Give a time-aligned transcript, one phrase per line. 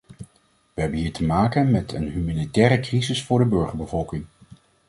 [0.73, 4.25] We hebben hier te maken met een humanitaire crisis voor de burgerbevolking.